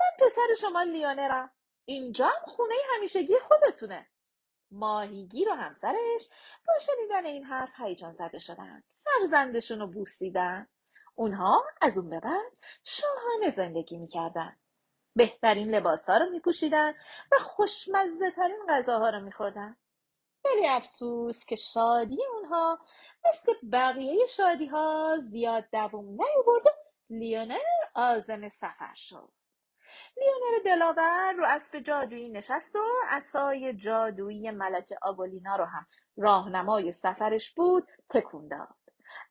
من 0.00 0.26
پسر 0.26 0.54
شما 0.60 0.82
لیونرم 0.82 1.50
اینجا 1.84 2.26
هم 2.26 2.44
خونه 2.46 2.74
همیشگی 2.94 3.38
خودتونه. 3.38 4.06
ماهیگیر 4.70 5.48
و 5.48 5.52
همسرش 5.52 6.28
با 6.66 6.72
شنیدن 6.80 7.26
این 7.26 7.44
حرف 7.44 7.80
هیجان 7.80 8.12
زده 8.12 8.38
شدن 8.38 8.82
فرزندشون 9.14 9.80
رو 9.80 9.86
بوسیدن. 9.86 10.66
اونها 11.14 11.64
از 11.80 11.98
اون 11.98 12.10
به 12.10 12.20
بعد 12.20 12.52
شاهانه 12.84 13.50
زندگی 13.50 13.98
می‌کردن. 13.98 14.56
بهترین 15.16 15.74
لباس 15.74 16.10
ها 16.10 16.16
رو 16.16 16.30
میپوشیدن 16.30 16.90
و 17.32 17.36
خوشمزه 17.40 18.30
ترین 18.30 18.66
غذاها 18.68 19.10
رو 19.10 19.20
میخوردن. 19.20 19.76
ولی 20.44 20.68
افسوس 20.68 21.44
که 21.44 21.56
شادی 21.56 22.18
اونها 22.34 22.78
مثل 23.28 23.52
بقیه 23.72 24.26
شادی 24.26 24.66
ها 24.66 25.18
زیاد 25.30 25.64
دووم 25.72 26.04
نیاورد 26.04 26.66
و 26.66 26.70
لیونر 27.10 27.58
آزم 27.94 28.48
سفر 28.48 28.94
شد. 28.94 29.32
لیونر 30.16 30.62
دلاور 30.64 31.32
رو 31.32 31.44
اسب 31.46 31.80
جادویی 31.80 32.28
نشست 32.28 32.76
و 32.76 32.84
عصای 33.08 33.74
جادویی 33.74 34.50
ملک 34.50 34.94
آگولینا 35.02 35.56
رو 35.56 35.64
هم 35.64 35.86
راهنمای 36.16 36.92
سفرش 36.92 37.54
بود 37.54 37.88
تکون 38.10 38.48
داد. 38.48 38.68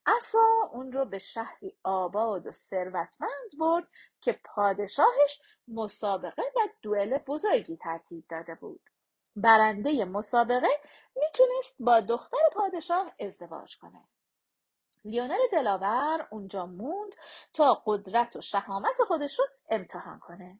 عصا 0.05 0.48
اون 0.71 0.91
رو 0.91 1.05
به 1.05 1.17
شهری 1.17 1.77
آباد 1.83 2.48
و 2.48 2.51
ثروتمند 2.51 3.57
برد 3.59 3.88
که 4.21 4.39
پادشاهش 4.43 5.41
مسابقه 5.67 6.43
و 6.55 6.59
دوئل 6.81 7.17
بزرگی 7.17 7.77
ترتیب 7.77 8.25
داده 8.29 8.55
بود. 8.55 8.81
برنده 9.36 10.05
مسابقه 10.05 10.67
می‌تونست 11.15 11.75
با 11.79 12.00
دختر 12.00 12.50
پادشاه 12.53 13.15
ازدواج 13.19 13.77
کنه. 13.77 14.03
لیونر 15.05 15.39
دلاور 15.51 16.27
اونجا 16.31 16.65
موند 16.65 17.15
تا 17.53 17.83
قدرت 17.86 18.36
و 18.36 18.41
شهامت 18.41 19.03
خودش 19.07 19.39
رو 19.39 19.45
امتحان 19.69 20.19
کنه. 20.19 20.59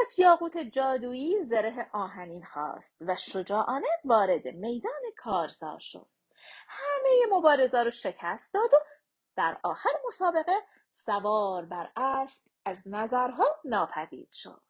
از 0.00 0.18
یاقوت 0.18 0.58
جادویی 0.58 1.44
زره 1.44 1.90
آهنین 1.92 2.44
خواست 2.44 2.96
و 3.00 3.16
شجاعانه 3.16 3.88
وارد 4.04 4.48
میدان 4.48 5.02
کارزار 5.16 5.78
شد. 5.78 6.06
همه 6.70 7.36
مبارزا 7.36 7.82
رو 7.82 7.90
شکست 7.90 8.54
داد 8.54 8.74
و 8.74 8.78
در 9.36 9.58
آخر 9.64 9.90
مسابقه 10.08 10.56
سوار 10.92 11.64
بر 11.64 11.92
اسب 11.96 12.46
از 12.64 12.82
نظرها 12.86 13.46
ناپدید 13.64 14.30
شد. 14.32 14.62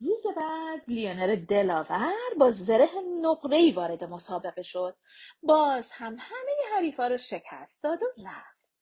روز 0.00 0.26
بعد 0.36 0.82
لیونر 0.88 1.36
دلاور 1.48 2.34
با 2.38 2.50
زره 2.50 2.88
نقره‌ای 3.22 3.72
وارد 3.72 4.04
مسابقه 4.04 4.62
شد. 4.62 4.96
باز 5.42 5.92
هم 5.92 6.16
همه 6.20 6.52
حریفا 6.74 7.06
رو 7.06 7.16
شکست 7.16 7.82
داد 7.82 8.02
و 8.02 8.06
رفت. 8.26 8.74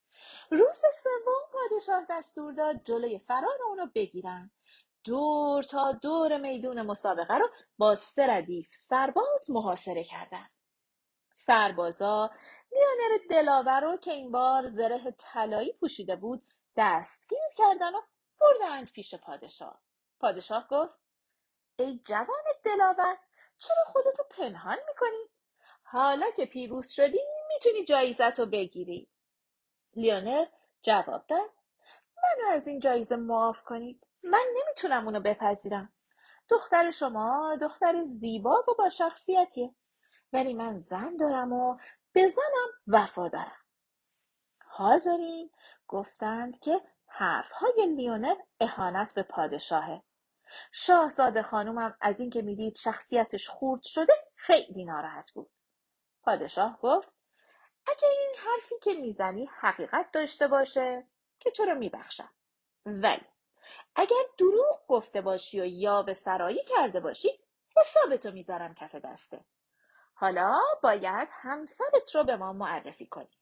روز 0.50 0.82
سوم 1.02 1.50
پادشاه 1.52 2.06
دستور 2.10 2.52
داد 2.52 2.84
جلوی 2.84 3.18
فرار 3.18 3.62
اونو 3.68 3.86
بگیرن. 3.94 4.50
دور 5.04 5.62
تا 5.62 5.92
دور 5.92 6.38
میدون 6.38 6.82
مسابقه 6.82 7.34
رو 7.38 7.48
با 7.78 7.94
سه 7.94 8.26
ردیف 8.26 8.68
سرباز 8.74 9.50
محاصره 9.50 10.04
کردند. 10.04 10.50
سربازا. 11.46 12.30
لیونر 12.72 13.18
دلاور 13.30 13.80
رو 13.80 13.96
که 13.96 14.12
این 14.12 14.32
بار 14.32 14.66
زره 14.66 15.10
طلایی 15.10 15.72
پوشیده 15.72 16.16
بود 16.16 16.42
دستگیر 16.76 17.38
کردن 17.56 17.94
و 17.94 18.00
بردند 18.40 18.92
پیش 18.92 19.14
پادشاه. 19.14 19.80
پادشاه 20.20 20.68
گفت 20.68 20.98
ای 21.78 22.00
جوان 22.04 22.44
دلاور 22.64 23.18
چرا 23.58 23.84
خودتو 23.86 24.22
پنهان 24.30 24.78
می‌کنی؟ 24.88 25.28
حالا 25.82 26.30
که 26.30 26.46
پیروز 26.46 26.90
شدی 26.90 27.20
می‌تونی 27.48 27.84
جایزت 27.84 28.40
رو 28.40 28.46
بگیری. 28.46 29.08
لیونر 29.96 30.46
جواب 30.82 31.26
داد 31.26 31.50
منو 32.16 32.50
از 32.50 32.68
این 32.68 32.80
جایزه 32.80 33.16
معاف 33.16 33.62
کنید. 33.62 34.06
من 34.22 34.46
نمی‌تونم 34.56 35.04
اونو 35.04 35.20
بپذیرم. 35.20 35.92
دختر 36.48 36.90
شما 36.90 37.56
دختر 37.60 38.02
زیبا 38.02 38.64
و 38.68 38.74
با 38.78 38.88
شخصیتیه. 38.88 39.74
ولی 40.32 40.54
من 40.54 40.78
زن 40.78 41.16
دارم 41.16 41.52
و 41.52 41.78
به 42.12 42.28
زنم 42.28 42.68
وفا 42.86 43.28
دارم. 43.28 43.60
حاضرین 44.64 45.50
گفتند 45.88 46.60
که 46.60 46.80
حرفهای 47.06 47.94
لیونر 47.96 48.34
اهانت 48.60 49.14
به 49.14 49.22
پادشاهه 49.22 50.02
شاهزاده 50.72 51.42
خانومم 51.42 51.96
از 52.00 52.20
اینکه 52.20 52.42
می‌دید 52.42 52.76
شخصیتش 52.76 53.48
خورد 53.48 53.82
شده 53.82 54.12
خیلی 54.34 54.84
ناراحت 54.84 55.30
بود. 55.30 55.50
پادشاه 56.22 56.78
گفت 56.80 57.08
اگه 57.86 58.08
این 58.08 58.34
حرفی 58.38 58.74
که 58.82 58.94
می‌زنی 58.94 59.50
حقیقت 59.60 60.12
داشته 60.12 60.48
باشه 60.48 61.06
که 61.38 61.50
چرا 61.50 61.74
میبخشم؟ 61.74 62.30
ولی 62.86 63.26
اگر 63.94 64.22
دروغ 64.38 64.86
گفته 64.88 65.20
باشی 65.20 65.60
و 65.60 65.64
یا 65.66 66.02
به 66.02 66.14
سرایی 66.14 66.62
کرده 66.64 67.00
باشی 67.00 67.28
حسابتو 67.76 68.30
می‌ذارم 68.30 68.74
کف 68.74 68.94
دسته. 68.94 69.44
حالا 70.22 70.60
باید 70.82 71.28
همسرت 71.32 72.14
رو 72.14 72.24
به 72.24 72.36
ما 72.36 72.52
معرفی 72.52 73.06
کنی. 73.06 73.38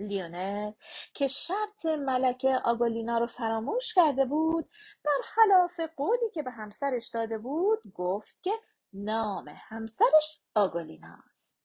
لیونر 0.00 0.72
که 1.14 1.26
شرط 1.26 1.86
ملک 1.86 2.46
آگولینا 2.64 3.18
رو 3.18 3.26
فراموش 3.26 3.94
کرده 3.94 4.24
بود 4.24 4.70
برخلاف 5.04 5.80
قولی 5.96 6.30
که 6.34 6.42
به 6.42 6.50
همسرش 6.50 7.08
داده 7.08 7.38
بود 7.38 7.78
گفت 7.94 8.42
که 8.42 8.50
نام 8.92 9.48
همسرش 9.48 10.40
آگولیناست 10.54 11.58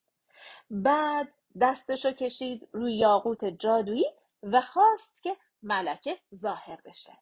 بعد 0.70 1.34
دستشو 1.62 2.12
کشید 2.12 2.70
روی 2.72 2.96
یاقوت 2.98 3.46
جادویی 3.46 4.14
و 4.44 4.62
خواست 4.62 5.24
که 5.24 5.38
ملکه 5.64 6.20
ظاهر 6.36 6.82
بشه. 6.86 7.14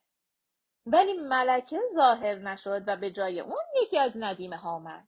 ولی 0.86 1.14
ملکه 1.14 1.80
ظاهر 1.94 2.36
نشد 2.36 2.84
و 2.88 2.96
به 2.96 3.12
جای 3.12 3.40
اون 3.40 3.64
یکی 3.84 4.00
از 4.00 4.14
ندیمه 4.16 4.58
ها 4.58 4.72
آمد. 4.72 5.08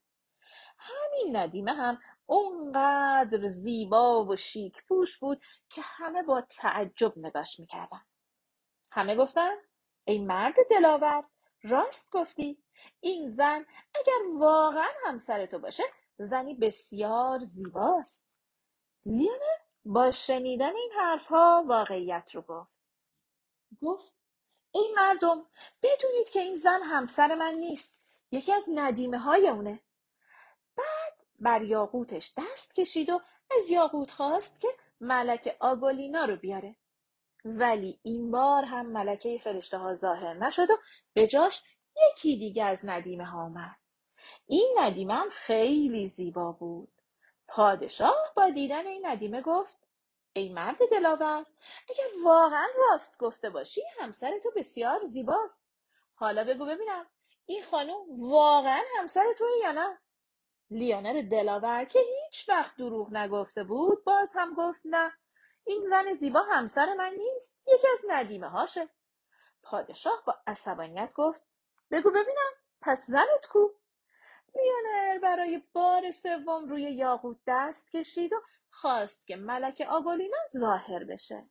همین 0.84 1.36
ندیمه 1.36 1.72
هم 1.72 1.98
اونقدر 2.26 3.48
زیبا 3.48 4.24
و 4.24 4.36
شیک 4.36 4.82
پوش 4.88 5.18
بود 5.18 5.40
که 5.68 5.80
همه 5.84 6.22
با 6.22 6.40
تعجب 6.40 7.18
نگاش 7.18 7.60
می‌کردن. 7.60 8.00
همه 8.92 9.16
گفتن 9.16 9.54
ای 10.04 10.18
مرد 10.18 10.54
دلاور 10.70 11.24
راست 11.62 12.10
گفتی. 12.10 12.58
این 13.00 13.28
زن 13.28 13.66
اگر 13.94 14.38
واقعا 14.38 14.88
همسر 15.06 15.46
تو 15.46 15.58
باشه 15.58 15.82
زنی 16.18 16.54
بسیار 16.54 17.38
زیباست. 17.38 18.26
لیونر 19.06 19.58
با 19.84 20.10
شنیدن 20.10 20.76
این 20.76 20.92
حرفها 20.98 21.64
واقعیت 21.66 22.30
رو 22.34 22.42
گفت. 22.42 22.82
گفت 23.82 24.14
ای 24.72 24.92
مردم 24.96 25.46
بدونید 25.82 26.30
که 26.32 26.40
این 26.40 26.56
زن 26.56 26.82
همسر 26.82 27.34
من 27.34 27.54
نیست. 27.54 28.00
یکی 28.30 28.52
از 28.52 28.64
ندیمه 28.74 29.18
های 29.18 29.48
اونه. 29.48 29.80
بعد 30.76 31.14
بر 31.40 31.62
یاقوتش 31.62 32.34
دست 32.36 32.74
کشید 32.74 33.10
و 33.10 33.20
از 33.58 33.70
یاقوت 33.70 34.10
خواست 34.10 34.60
که 34.60 34.68
ملک 35.00 35.56
آگولینا 35.60 36.24
رو 36.24 36.36
بیاره. 36.36 36.76
ولی 37.44 38.00
این 38.02 38.30
بار 38.30 38.64
هم 38.64 38.86
ملکه 38.86 39.38
فرشته 39.38 39.78
ها 39.78 39.94
ظاهر 39.94 40.34
نشد 40.34 40.70
و 40.70 40.76
به 41.12 41.26
جاش 41.26 41.62
یکی 42.10 42.36
دیگه 42.36 42.64
از 42.64 42.80
ندیمه 42.84 43.24
ها 43.24 43.42
اومد 43.42 43.76
این 44.46 44.74
ندیمه 44.78 45.14
هم 45.14 45.30
خیلی 45.30 46.06
زیبا 46.06 46.52
بود. 46.52 46.88
پادشاه 47.48 48.32
با 48.36 48.50
دیدن 48.50 48.86
این 48.86 49.06
ندیمه 49.06 49.42
گفت 49.42 49.78
ای 50.32 50.48
مرد 50.48 50.78
دلاور 50.90 51.46
اگر 51.90 52.24
واقعا 52.24 52.66
راست 52.78 53.18
گفته 53.18 53.50
باشی 53.50 53.82
همسر 53.98 54.38
تو 54.42 54.50
بسیار 54.56 55.04
زیباست. 55.04 55.66
حالا 56.14 56.44
بگو 56.44 56.66
ببینم 56.66 57.06
این 57.46 57.64
خانم 57.64 58.20
واقعا 58.30 58.82
همسر 58.98 59.24
توی 59.38 59.48
یا 59.62 59.72
نه؟ 59.72 59.98
لیانر 60.74 61.22
دلاور 61.22 61.84
که 61.84 61.98
هیچ 61.98 62.48
وقت 62.48 62.76
دروغ 62.76 63.12
نگفته 63.12 63.64
بود 63.64 64.04
باز 64.04 64.32
هم 64.36 64.54
گفت 64.54 64.80
نه. 64.84 65.12
این 65.64 65.82
زن 65.82 66.12
زیبا 66.12 66.40
همسر 66.40 66.94
من 66.94 67.12
نیست 67.18 67.58
یکی 67.66 67.86
از 67.92 67.98
ندیمه 68.08 68.48
هاشه. 68.48 68.88
پادشاه 69.62 70.22
با 70.26 70.34
عصبانیت 70.46 71.12
گفت 71.14 71.42
بگو 71.90 72.10
ببینم 72.10 72.52
پس 72.80 73.06
زنت 73.06 73.46
کو؟ 73.50 73.68
لیونر 74.54 75.18
برای 75.18 75.62
بار 75.72 76.10
سوم 76.10 76.68
روی 76.68 76.82
یاقوت 76.82 77.36
دست 77.46 77.90
کشید 77.90 78.32
و 78.32 78.36
خواست 78.70 79.26
که 79.26 79.36
ملک 79.36 79.86
آگولینا 79.90 80.38
ظاهر 80.58 81.04
بشه. 81.04 81.48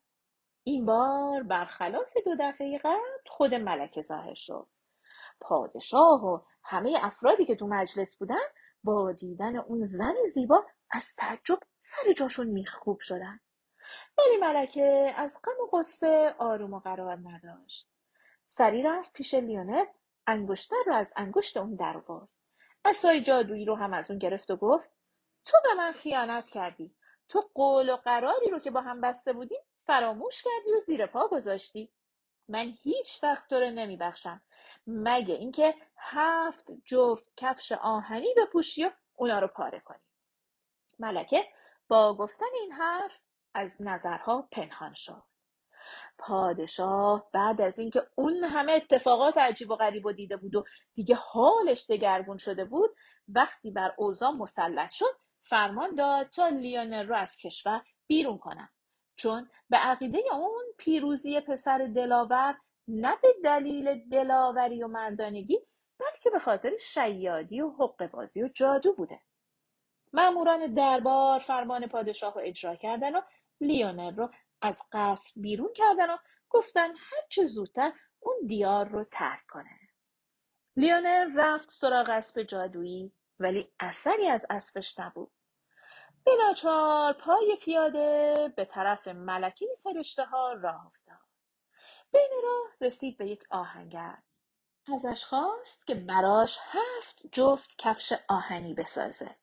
این 0.63 0.86
بار 0.86 1.44
برخلاف 1.44 2.18
دو 2.25 2.36
دفعه 2.39 2.77
قبل 2.77 3.30
خود 3.30 3.53
ملکه 3.53 4.01
ظاهر 4.01 4.34
شد. 4.36 4.68
پادشاه 5.42 6.25
و 6.25 6.39
همه 6.63 6.98
افرادی 7.01 7.46
که 7.46 7.56
تو 7.56 7.68
مجلس 7.68 8.18
بودن 8.18 8.46
با 8.84 9.12
دیدن 9.12 9.58
اون 9.58 9.84
زن 9.84 10.16
زیبا 10.34 10.66
از 10.92 11.16
تعجب 11.16 11.60
سر 11.78 12.13
جاشون 12.13 12.48
میخکوب 12.48 13.00
شدن. 13.00 13.40
ولی 14.18 14.38
ملکه 14.38 15.13
از 15.18 15.40
غم 15.44 15.63
و 15.63 15.78
غصه 15.78 16.36
آروم 16.38 16.74
و 16.74 16.80
قرار 16.80 17.18
نداشت. 17.24 17.88
سری 18.46 18.84
رفت 18.84 19.13
پیش 19.13 19.34
لیونر 19.34 19.86
انگشتر 20.28 20.84
رو 20.86 20.94
از 20.94 21.13
انگشت 21.16 21.58
اون 21.58 21.75
در 21.75 21.98
آورد. 21.98 22.30
عصای 22.86 23.22
جادویی 23.22 23.66
رو 23.66 23.75
هم 23.75 23.94
از 23.94 24.12
اون 24.12 24.20
گرفت 24.20 24.52
و 24.52 24.56
گفت 24.56 24.92
تو 25.46 25.58
به 25.63 25.74
من 25.74 25.92
خیانت 25.92 26.50
کردی. 26.50 26.96
تو 27.30 27.50
قول 27.54 27.90
و 27.90 27.96
قراری 27.96 28.50
رو 28.50 28.60
که 28.60 28.72
با 28.72 28.82
هم 28.82 29.02
بسته 29.02 29.34
بودیم 29.34 29.62
فراموش 29.86 30.44
کردی 30.44 30.74
و 30.74 30.80
زیر 30.86 31.06
پا 31.06 31.28
گذاشتی. 31.28 31.90
من 32.48 32.74
هیچ 32.84 33.24
وقت 33.24 33.50
تو 33.50 33.56
رو 33.56 33.70
نمیبخشم. 33.70 34.42
مگه 34.88 35.36
اینکه 35.36 35.75
هفت 35.98 36.72
جفت 36.86 37.34
کفش 37.38 37.72
آهنی 37.72 38.34
بپوشی 38.38 38.86
و 38.86 38.92
اونا 39.16 39.40
رو 39.40 39.48
پاره 39.48 39.80
کنی. 39.80 40.04
ملکه 41.00 41.48
با 41.88 42.18
گفتن 42.18 42.46
این 42.62 42.72
حرف 42.72 43.12
از 43.54 43.75
نظرها 43.80 44.48
پنهان 44.52 44.94
شد. 44.94 45.24
پادشاه 46.18 47.30
بعد 47.34 47.62
از 47.62 47.80
اینکه 47.80 48.04
اون 48.16 48.44
همه 48.44 48.72
اتفاقات 48.72 49.38
عجیب 49.38 49.70
و 49.70 49.75
غریب 49.75 50.06
و 50.06 50.12
دیده 50.12 50.38
بود 50.38 50.56
و 50.56 50.63
دیگه 50.94 51.16
حالش 51.16 51.86
دگرگون 51.90 52.38
شده 52.38 52.65
بود 52.65 52.89
وقتی 53.28 53.72
بر 53.72 53.93
اوضاع 53.98 54.32
مسلط 54.32 54.91
شد 54.91 55.15
فرمان 55.41 55.96
داد 55.96 56.30
تا 56.30 56.48
لیونل 56.48 57.08
رو 57.08 57.15
از 57.15 57.38
کشور 57.38 57.82
بیرون 58.08 58.38
کنن. 58.38 58.69
چون 59.15 59.50
به 59.69 59.78
عقیده 59.78 60.19
اون 60.32 60.65
پیروزی 60.78 61.39
پسر 61.41 61.89
دلاور 61.96 62.58
نه 62.88 63.17
به 63.22 63.28
دلیل 63.43 64.10
دلاوری 64.10 64.84
و 64.84 64.88
مردانگی 64.88 65.60
بلکه 66.00 66.30
به 66.30 66.39
خاطر 66.39 66.78
شیادی 66.78 67.62
و 67.62 67.69
حق 67.69 68.08
بازی 68.12 68.43
و 68.43 68.48
جادو 68.48 68.93
بوده. 68.93 69.19
ماموران 70.13 70.74
دربار 70.74 71.39
فرمان 71.39 71.88
پادشاه 71.88 72.34
رو 72.34 72.41
اجرا 72.46 72.76
کردن 72.76 73.15
و 73.15 73.22
لیونل 73.62 74.15
رو 74.15 74.30
از 74.62 74.82
قصر 74.91 75.41
بیرون 75.41 75.74
کردن 75.74 76.10
و 76.10 76.17
گفتن 76.50 76.89
هرچه 76.98 77.46
زودتر 77.46 77.93
اون 78.19 78.36
دیار 78.48 78.88
رو 78.88 79.04
ترک 79.04 79.41
کنه. 79.50 79.80
لیونل 80.76 81.39
رفت 81.39 81.72
سراغ 81.72 82.10
اسب 82.10 82.43
جادویی 82.43 83.13
ولی 83.39 83.74
اثری 83.80 84.28
از 84.28 84.46
اسبش 84.50 85.00
نبود. 85.00 85.32
بناچار 86.26 87.13
پای 87.13 87.58
پیاده 87.62 88.34
به 88.56 88.65
طرف 88.65 89.08
ملکه 89.08 89.65
فرشته 89.84 90.26
ها 90.26 90.54
راه 90.54 90.86
افتاد. 90.86 91.33
بین 92.13 92.32
راه 92.43 92.71
رسید 92.82 93.17
به 93.17 93.28
یک 93.28 93.43
آهنگر. 93.49 94.17
ازش 94.93 95.26
خواست 95.26 95.88
که 95.88 95.95
براش 95.95 96.60
هفت 96.62 97.21
جفت 97.32 97.76
کفش 97.78 98.13
آهنی 98.30 98.73
بسازه. 98.73 99.36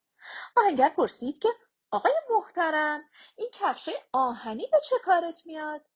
آهنگر 0.56 0.88
پرسید 0.88 1.38
که 1.38 1.48
آقای 1.90 2.12
محترم 2.30 3.10
این 3.36 3.48
کفش 3.52 3.88
آهنی 4.12 4.68
به 4.72 4.80
چه 4.84 4.96
کارت 5.04 5.46
میاد؟ 5.46 5.86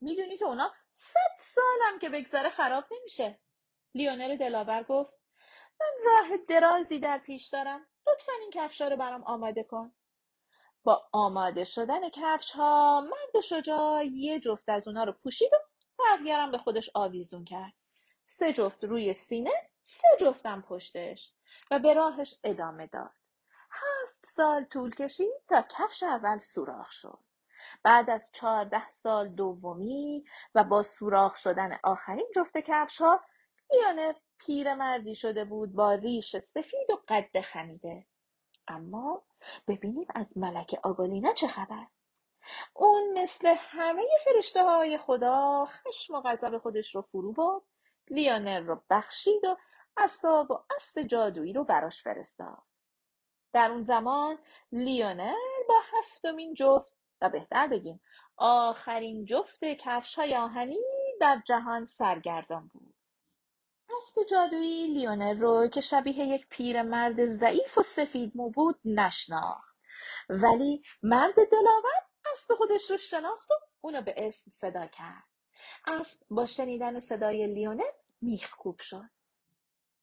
می‌دونی 0.00 0.36
که 0.36 0.44
اونا 0.44 0.72
صد 0.92 1.36
سالم 1.38 1.98
که 1.98 2.08
بگذره 2.08 2.50
خراب 2.50 2.84
نمیشه. 2.90 3.40
لیونر 3.94 4.36
دلاور 4.36 4.82
گفت 4.82 5.12
من 5.80 6.04
راه 6.06 6.36
درازی 6.48 6.98
در 6.98 7.18
پیش 7.18 7.48
دارم. 7.48 7.86
لطفا 8.06 8.32
این 8.40 8.50
کفشا 8.50 8.88
رو 8.88 8.96
برام 8.96 9.24
آماده 9.24 9.64
کن. 9.64 9.94
با 10.84 11.08
آماده 11.12 11.64
شدن 11.64 12.08
کفش 12.08 12.50
ها 12.50 13.00
مرد 13.00 13.40
شجاع 13.40 14.04
یه 14.06 14.40
جفت 14.40 14.68
از 14.68 14.88
اونا 14.88 15.04
رو 15.04 15.12
پوشید 15.12 15.52
و 15.52 15.56
بقیه 16.10 16.50
به 16.52 16.58
خودش 16.58 16.90
آویزون 16.94 17.44
کرد. 17.44 17.72
سه 18.24 18.52
جفت 18.52 18.84
روی 18.84 19.12
سینه 19.12 19.52
سه 19.82 20.08
جفتم 20.20 20.64
پشتش 20.68 21.32
و 21.70 21.78
به 21.78 21.94
راهش 21.94 22.38
ادامه 22.44 22.86
داد. 22.86 23.10
هفت 23.70 24.26
سال 24.26 24.64
طول 24.64 24.90
کشید 24.90 25.32
تا 25.48 25.62
کفش 25.62 26.02
اول 26.02 26.38
سوراخ 26.38 26.92
شد. 26.92 27.18
بعد 27.82 28.10
از 28.10 28.30
چهارده 28.32 28.90
سال 28.90 29.28
دومی 29.28 30.24
و 30.54 30.64
با 30.64 30.82
سوراخ 30.82 31.36
شدن 31.36 31.78
آخرین 31.82 32.26
جفت 32.36 32.58
کفش 32.58 33.00
ها 33.00 33.20
لیونر 33.72 34.12
پیرمردی 34.38 35.14
شده 35.14 35.44
بود 35.44 35.72
با 35.72 35.94
ریش 35.94 36.36
سفید 36.36 36.90
و 36.90 37.02
قد 37.08 37.40
خمیده. 37.40 38.06
اما 38.68 39.22
ببینیم 39.68 40.06
از 40.14 40.38
ملک 40.38 40.80
آگولینا 40.82 41.32
چه 41.32 41.48
خبر. 41.48 41.86
اون 42.74 43.18
مثل 43.18 43.54
همه 43.58 44.02
فرشته 44.24 44.64
های 44.64 44.98
خدا 44.98 45.64
خشم 45.64 46.14
و 46.14 46.20
غضب 46.20 46.58
خودش 46.58 46.94
رو 46.94 47.02
فرو 47.02 47.32
برد 47.32 47.62
لیونر 48.10 48.60
رو 48.60 48.82
بخشید 48.90 49.44
و 49.44 49.56
اصاب 49.96 50.50
و 50.50 50.58
اسب 50.76 51.02
جادویی 51.02 51.52
رو 51.52 51.64
براش 51.64 52.02
فرستاد. 52.02 52.62
در 53.52 53.70
اون 53.70 53.82
زمان 53.82 54.38
لیونر 54.72 55.34
با 55.68 55.80
هفتمین 55.92 56.54
جفت 56.54 56.92
و 57.20 57.28
بهتر 57.28 57.66
بگیم 57.66 58.00
آخرین 58.36 59.24
جفت 59.24 59.64
کفش 59.64 60.14
های 60.14 60.36
آهنی 60.36 60.78
در 61.20 61.42
جهان 61.44 61.84
سرگردان 61.84 62.70
بود. 62.72 62.94
اسب 63.96 64.22
جادویی 64.30 64.86
لیونر 64.86 65.34
رو 65.34 65.68
که 65.68 65.80
شبیه 65.80 66.18
یک 66.18 66.46
پیرمرد 66.50 67.24
ضعیف 67.24 67.78
و 67.78 67.82
سفید 67.82 68.32
مو 68.34 68.50
بود 68.50 68.80
نشناخت. 68.84 69.76
ولی 70.28 70.82
مرد 71.02 71.34
دلاور 71.34 72.09
اسب 72.32 72.54
خودش 72.54 72.90
رو 72.90 72.96
شناخت 72.96 73.50
و 73.50 73.54
اونو 73.80 74.02
به 74.02 74.14
اسم 74.16 74.50
صدا 74.50 74.86
کرد. 74.86 75.24
اسب 75.86 76.26
با 76.30 76.46
شنیدن 76.46 76.98
صدای 76.98 77.46
لیونر 77.46 77.92
میخکوب 78.20 78.80
شد. 78.80 79.10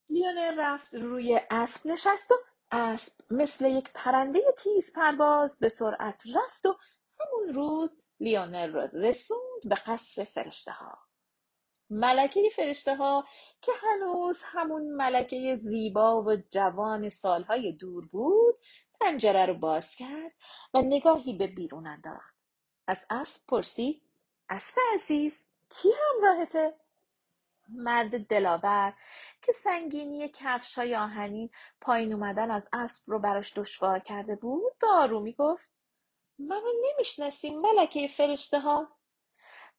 لیونر 0.10 0.56
رفت 0.58 0.94
روی 0.94 1.42
اسب 1.50 1.88
نشست 1.88 2.32
و 2.32 2.36
اسب 2.72 3.13
مثل 3.32 3.66
یک 3.66 3.92
پرنده 3.94 4.42
تیز 4.58 4.94
پرواز 4.94 5.60
به 5.60 5.70
سرعت 5.70 6.24
رفت 6.36 6.66
و 6.66 6.78
همون 7.20 7.54
روز 7.54 8.02
لیونر 8.20 8.68
را 8.68 8.86
رسوند 8.94 9.62
به 9.70 9.76
قصر 9.76 10.24
فرشته 10.24 10.72
ها 10.72 10.98
ملکه 11.90 12.50
فرشته 12.56 12.96
ها 12.96 13.26
که 13.62 13.72
هنوز 13.82 14.42
همون 14.44 14.82
ملکه 14.96 15.56
زیبا 15.56 16.22
و 16.24 16.36
جوان 16.36 17.10
سالهای 17.10 17.72
دور 17.72 18.06
بود 18.06 18.56
پنجره 19.00 19.46
رو 19.46 19.54
باز 19.54 19.96
کرد 19.96 20.32
و 20.74 20.82
نگاهی 20.82 21.34
به 21.34 21.48
بیرون 21.48 21.88
انداخت. 21.88 22.36
از 22.88 23.06
اسب 23.10 23.46
پرسید 23.48 24.02
اسب 24.50 24.78
عزیز 24.94 25.44
کی 25.70 25.90
همراهته؟ 25.92 26.74
مرد 27.70 28.28
دلاور 28.28 28.94
که 29.42 29.52
سنگینی 29.52 30.30
کفش 30.30 30.78
های 30.78 30.96
آهنی 30.96 31.52
پایین 31.82 32.14
اومدن 32.14 32.52
از 32.52 32.70
اسب 32.74 33.04
رو 33.12 33.20
براش 33.20 33.54
دشوار 33.58 34.00
کرده 34.00 34.36
بود 34.36 34.78
به 34.80 34.88
آرومی 34.88 35.34
گفت 35.34 35.72
منو 36.40 36.72
نمی‌شناسی 36.84 37.50
ملکه 37.50 38.08
فرشته 38.08 38.60
ها 38.60 38.98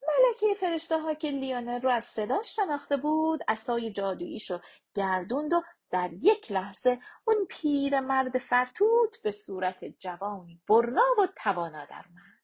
ملکه 0.02 0.54
فرشته 0.54 1.00
ها 1.00 1.14
که 1.14 1.30
لیونر 1.30 1.78
رو 1.78 1.90
از 1.90 2.04
صداش 2.04 2.56
شناخته 2.56 2.96
بود 2.96 3.40
اسای 3.48 3.92
جادوییشو 3.92 4.60
گردوند 4.94 5.52
و 5.52 5.62
در 5.90 6.12
یک 6.12 6.52
لحظه 6.52 7.00
اون 7.24 7.46
پیر 7.48 8.00
مرد 8.00 8.38
فرتوت 8.38 9.22
به 9.22 9.30
صورت 9.30 9.84
جوانی 9.84 10.62
برنا 10.68 11.04
و 11.18 11.26
توانا 11.36 11.84
در 11.84 12.04
اومد. 12.08 12.38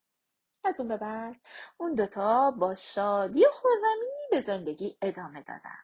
از 0.64 0.80
اون 0.80 0.88
به 0.88 0.96
بعد 0.96 1.36
اون 1.76 1.94
دوتا 1.94 2.50
با 2.50 2.74
شادی 2.74 3.46
و 3.46 3.50
خورمی 3.52 4.28
به 4.30 4.40
زندگی 4.40 4.98
ادامه 5.02 5.42
دادن. 5.42 5.78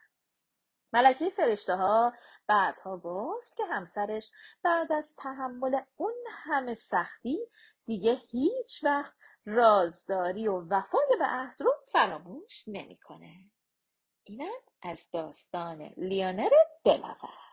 ملکه 0.92 1.30
فرشته 1.30 1.74
ها 1.76 2.12
بعدها 2.46 2.96
گفت 2.98 3.56
که 3.56 3.64
همسرش 3.64 4.32
بعد 4.62 4.92
از 4.92 5.16
تحمل 5.16 5.80
اون 5.96 6.14
همه 6.28 6.74
سختی 6.74 7.38
دیگه 7.86 8.12
هیچ 8.14 8.84
وقت 8.84 9.14
رازداری 9.46 10.48
و 10.48 10.60
وفای 10.60 11.16
به 11.18 11.24
عهد 11.24 11.62
رو 11.62 11.74
فراموش 11.92 12.64
نمی‌کنه. 12.68 13.50
اینم 14.24 14.60
از 14.82 15.10
داستان 15.10 15.82
لیونر 15.96 16.50
دلاور. 16.84 17.49